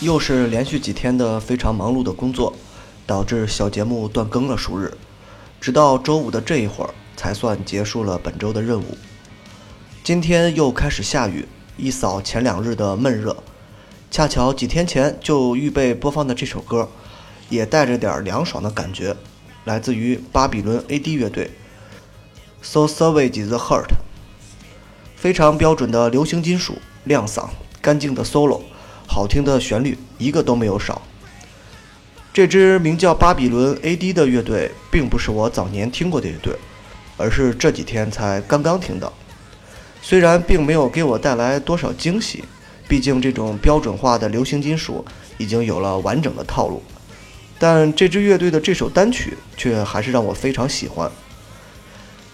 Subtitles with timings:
[0.00, 2.54] 又是连续几天的非常忙碌的工作，
[3.04, 4.96] 导致小节目断更了数日，
[5.60, 8.96] 直到周五的这一会儿才算结束了本周的任务。
[10.04, 13.36] 今天又开始下雨，一扫前两日的闷热，
[14.08, 16.88] 恰巧几天前就预备播放的这首歌，
[17.48, 19.16] 也带着点凉爽的感觉，
[19.64, 21.50] 来自于巴比伦 A.D 乐队
[22.62, 23.88] ，So Savage the Heart，
[25.16, 27.48] 非常标准的流行金属，亮嗓，
[27.82, 28.60] 干净的 solo，
[29.08, 31.02] 好听的旋律，一个都没有少。
[32.32, 36.54] 这支名叫巴比伦 A.D 的乐队，并不是我早年听过的乐队，
[37.16, 39.12] 而是这几天才刚刚听到。
[40.00, 42.44] 虽然并没有给我带来多少惊喜，
[42.86, 45.04] 毕竟这种标准化的流行金属
[45.36, 46.80] 已经有了完整的套路，
[47.58, 51.10] 但这支乐队的这首单曲却还是让我非常喜欢。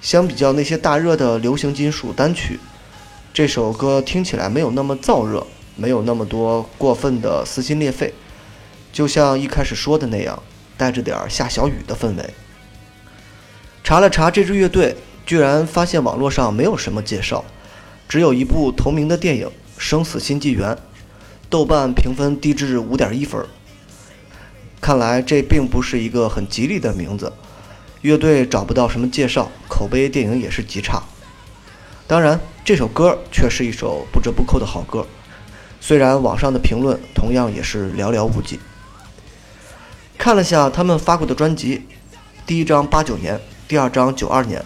[0.00, 2.58] 相比较那些大热的流行金属单曲，
[3.34, 5.46] 这首歌听起来没有那么燥热，
[5.80, 8.12] 没有那么多过分的撕心裂肺，
[8.92, 10.42] 就像一开始说的那样，
[10.76, 12.30] 带着点下小雨的氛围。
[13.82, 14.94] 查了查这支乐队。
[15.26, 17.44] 居然发现网络上没有什么介绍，
[18.08, 19.46] 只有一部同名的电影
[19.78, 20.72] 《生死新纪元》，
[21.48, 23.46] 豆瓣评分低至五点一分。
[24.80, 27.32] 看来这并不是一个很吉利的名字。
[28.00, 31.00] 乐队找不到什么介绍，口碑电影也是极差。
[32.08, 35.06] 当然，这首歌却是一首不折不扣的好歌，
[35.80, 38.60] 虽然网上的评论同样也是寥寥无几。
[40.18, 41.86] 看了下他们发过的专辑，
[42.46, 44.62] 第一张八九年，第二张九二年。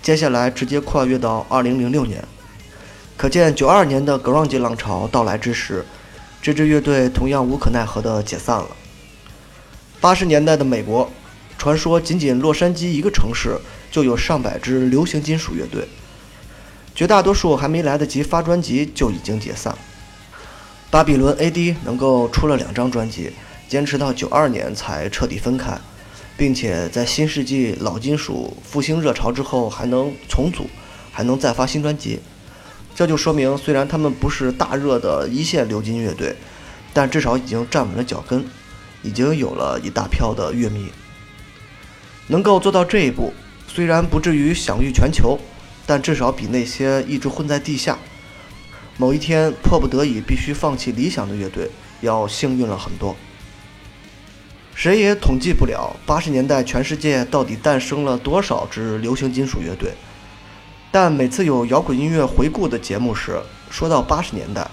[0.00, 2.22] 接下来直接跨越到二零零六年，
[3.16, 5.84] 可见九二年的 grunge 浪潮到来之时，
[6.40, 8.68] 这支乐队同样无可奈何地解散了。
[10.00, 11.10] 八十年代的美国，
[11.58, 13.58] 传说仅仅洛杉矶一个城市
[13.90, 15.88] 就有上百支流行金属乐队，
[16.94, 19.76] 绝大多数还没来得及发专辑就已经解散。
[20.90, 23.32] 巴比伦 A.D 能够出了两张专辑，
[23.68, 25.78] 坚持到九二年才彻底分开。
[26.38, 30.68] 并且在新世纪老金属复兴热潮之后，还能重组，
[31.10, 32.20] 还能再发新专辑，
[32.94, 36.36] 这就说明，虽然他们不是大热的一线流金乐队，
[36.92, 38.44] 但至少已经站稳了脚跟，
[39.02, 40.92] 已经有了一大票的乐迷。
[42.26, 43.32] 能够做到这一步，
[43.66, 45.38] 虽然不至于享誉全球，
[45.86, 47.98] 但至少比那些一直混在地下，
[48.96, 51.70] 某一天迫不得已必须放弃理想的乐队
[52.00, 53.14] 要幸运了很多。
[54.74, 59.92] 谁也统计不了八十年代全世界到底诞生了多少支流行金属乐队，
[60.90, 63.40] 但每次有摇滚音乐回顾的节目时，
[63.70, 64.70] 说到八十年代，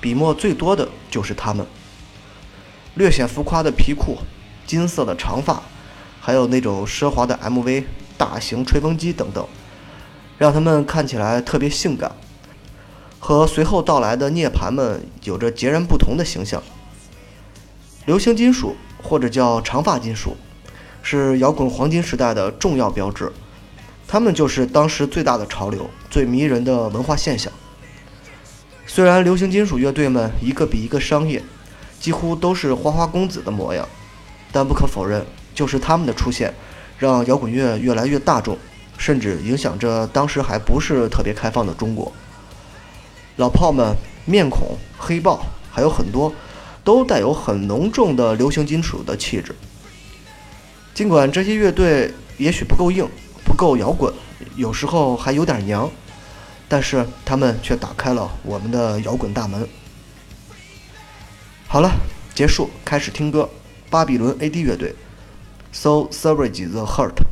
[0.00, 1.66] 笔墨最多的就是他们。
[2.94, 4.18] 略显浮夸的皮裤、
[4.66, 5.62] 金色的长发，
[6.20, 7.84] 还有那种奢华的 MV、
[8.16, 9.46] 大型吹风机等等，
[10.38, 12.14] 让他们看起来特别性感，
[13.20, 16.60] 和随后到来的涅槃们有着截然不同的形象。
[18.06, 18.74] 流行金属。
[19.02, 20.36] 或者叫长发金属，
[21.02, 23.32] 是摇滚黄金时代的重要标志。
[24.06, 27.50] 他们就是当时最大的潮流、最迷人的文化现象。
[28.86, 31.42] 虽然流行金属乐队们一个比一个商业，
[31.98, 33.88] 几乎都是花花公子的模样，
[34.52, 36.52] 但不可否认，就是他们的出现，
[36.98, 38.58] 让摇滚乐越来越大众，
[38.98, 42.12] 甚至影响着当时还不是特别开放的中国。
[43.40, 43.96] 老炮们
[44.26, 46.32] 面孔黑豹还有很多。
[46.82, 49.54] 都带有很浓重的流行金属的气质。
[50.94, 53.06] 尽管这些乐队也许不够硬、
[53.44, 54.12] 不够摇滚，
[54.56, 55.88] 有时候还有点娘，
[56.68, 59.68] 但是他们却打开了我们的摇滚大门。
[61.68, 61.90] 好了，
[62.34, 63.48] 结束，开始听歌。
[63.90, 64.94] 巴比伦 A.D 乐队
[65.70, 67.22] ，So Savage the Heart。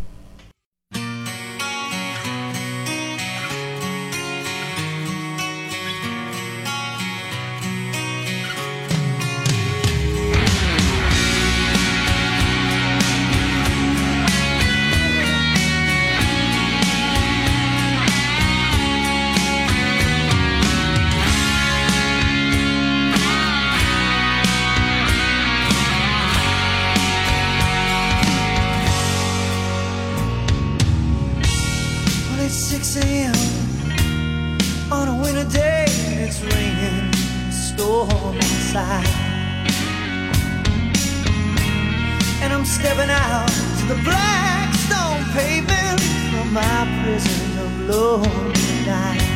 [42.68, 43.48] Stepping out
[43.78, 46.00] to the black stone pavement
[46.30, 49.27] from my prison of lonely nights.